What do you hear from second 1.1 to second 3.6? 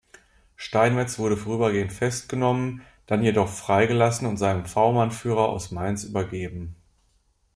wurde vorübergehend festgenommen, dann jedoch